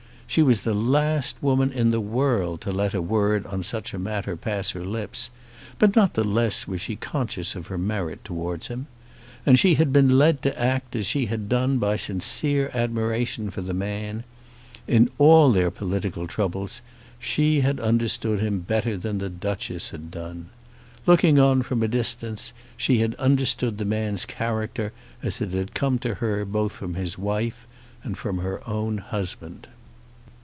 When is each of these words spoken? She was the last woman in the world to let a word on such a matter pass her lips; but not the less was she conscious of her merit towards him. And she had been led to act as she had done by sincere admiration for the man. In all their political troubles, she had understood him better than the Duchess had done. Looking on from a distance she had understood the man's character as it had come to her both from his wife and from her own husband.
She 0.27 0.41
was 0.41 0.61
the 0.61 0.73
last 0.73 1.35
woman 1.43 1.73
in 1.73 1.91
the 1.91 1.99
world 1.99 2.61
to 2.61 2.71
let 2.71 2.93
a 2.93 3.01
word 3.01 3.45
on 3.47 3.63
such 3.63 3.93
a 3.93 3.99
matter 3.99 4.37
pass 4.37 4.69
her 4.69 4.85
lips; 4.85 5.29
but 5.77 5.93
not 5.93 6.13
the 6.13 6.23
less 6.23 6.65
was 6.65 6.79
she 6.79 6.95
conscious 6.95 7.53
of 7.53 7.67
her 7.67 7.77
merit 7.77 8.23
towards 8.23 8.67
him. 8.67 8.87
And 9.45 9.59
she 9.59 9.75
had 9.75 9.91
been 9.91 10.17
led 10.17 10.41
to 10.43 10.57
act 10.57 10.95
as 10.95 11.05
she 11.05 11.25
had 11.25 11.49
done 11.49 11.79
by 11.79 11.97
sincere 11.97 12.71
admiration 12.73 13.49
for 13.49 13.59
the 13.61 13.73
man. 13.73 14.23
In 14.87 15.09
all 15.17 15.51
their 15.51 15.69
political 15.69 16.27
troubles, 16.27 16.79
she 17.19 17.59
had 17.59 17.81
understood 17.81 18.39
him 18.39 18.61
better 18.61 18.95
than 18.95 19.17
the 19.17 19.27
Duchess 19.29 19.89
had 19.89 20.09
done. 20.11 20.47
Looking 21.05 21.39
on 21.41 21.61
from 21.61 21.83
a 21.83 21.89
distance 21.89 22.53
she 22.77 22.99
had 22.99 23.15
understood 23.15 23.77
the 23.79 23.83
man's 23.83 24.25
character 24.25 24.93
as 25.21 25.41
it 25.41 25.51
had 25.51 25.73
come 25.73 25.99
to 25.99 26.15
her 26.23 26.45
both 26.45 26.71
from 26.71 26.93
his 26.93 27.17
wife 27.17 27.67
and 28.01 28.17
from 28.17 28.37
her 28.37 28.65
own 28.65 28.99
husband. 28.99 29.67